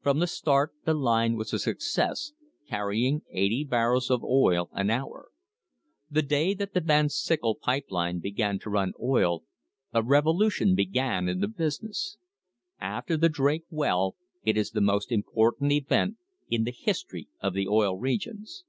[0.00, 2.32] From the start the line was a success,
[2.68, 5.28] carrying eighty barrels of oil an hour.
[6.10, 9.44] The day that the Van Syckel pipe line began to run oil
[9.92, 12.18] a revolution began in the business.
[12.80, 16.16] After the Drake well it is the most important event
[16.50, 18.64] in the history of the Oil Regions.